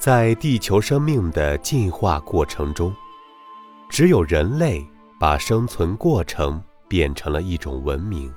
[0.00, 2.90] 在地球生命的进化过程中，
[3.90, 4.82] 只有人类
[5.18, 8.32] 把生存过程变成了一种文明。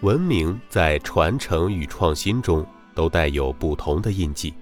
[0.00, 4.54] 文明在传承与创新中都带有不同的印记，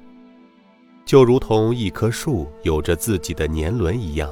[1.05, 4.29] 就如同一棵树有着自己的年轮一样。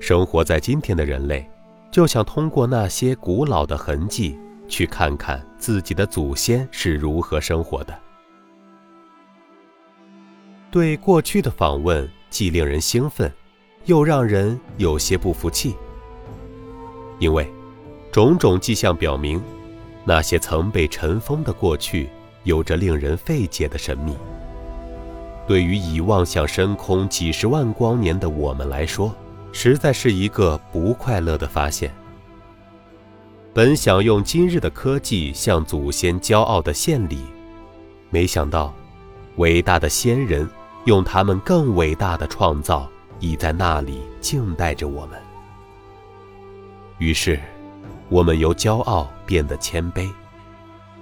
[0.00, 1.46] 生活在今天的人类，
[1.90, 4.38] 就想通过那些古老的痕迹，
[4.68, 7.94] 去看看自己的祖先是如何生活的。
[10.74, 13.32] 对过去的访问，既令人兴奋，
[13.84, 15.76] 又让人有些不服气，
[17.20, 17.48] 因为
[18.10, 19.40] 种种迹象表明，
[20.04, 22.08] 那些曾被尘封的过去，
[22.42, 24.16] 有着令人费解的神秘。
[25.46, 29.14] 对于已望向深空几十万光年的我们来说，
[29.52, 31.94] 实在是一个不快乐的发现。
[33.52, 37.20] 本想用今日的科技向祖先骄傲的献礼，
[38.10, 38.74] 没想到，
[39.36, 40.50] 伟大的先人。
[40.84, 45.18] 用他们更伟大的创造，已在那里静待着我们。
[46.98, 47.40] 于是，
[48.10, 50.10] 我们由骄傲变得谦卑，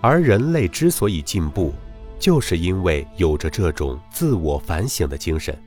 [0.00, 1.74] 而人类之所以进步，
[2.19, 5.61] 就是因为有着这种自我反省的精神。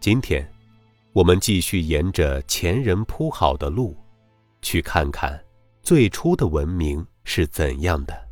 [0.00, 0.46] 今天，
[1.12, 3.96] 我们继续沿着前人铺好的路，
[4.60, 5.40] 去看看
[5.82, 8.25] 最初的文明是怎样的。